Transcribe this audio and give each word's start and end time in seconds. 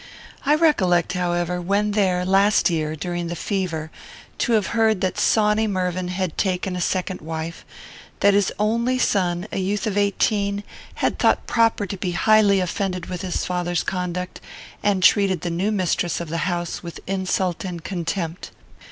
I 0.47 0.55
recollect, 0.55 1.13
however, 1.13 1.61
when 1.61 1.91
there, 1.91 2.25
last 2.25 2.71
year, 2.71 2.95
during 2.95 3.27
the 3.27 3.35
fever, 3.35 3.91
to 4.39 4.53
have 4.53 4.67
heard 4.73 4.99
that 5.01 5.19
Sawny 5.19 5.67
Mervyn 5.67 6.07
had 6.07 6.39
taken 6.39 6.75
a 6.75 6.81
second 6.81 7.21
wife; 7.21 7.63
that 8.21 8.33
his 8.33 8.51
only 8.57 8.97
son, 8.97 9.45
a 9.51 9.59
youth 9.59 9.85
of 9.85 9.97
eighteen, 9.99 10.63
had 10.95 11.19
thought 11.19 11.45
proper 11.45 11.85
to 11.85 11.97
be 11.97 12.13
highly 12.13 12.59
offended 12.59 13.09
with 13.11 13.21
his 13.21 13.45
father's 13.45 13.83
conduct, 13.83 14.41
and 14.81 15.03
treated 15.03 15.41
the 15.41 15.51
new 15.51 15.71
mistress 15.71 16.19
of 16.19 16.29
the 16.29 16.49
house 16.49 16.81
with 16.81 16.99
insult 17.05 17.63
and 17.63 17.83
contempt. 17.83 18.49